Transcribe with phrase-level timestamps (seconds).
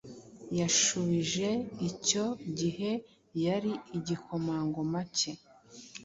[0.59, 1.49] yashubije
[1.89, 2.25] icyo
[2.59, 2.91] gihe
[3.45, 5.31] yari igikomangoma cye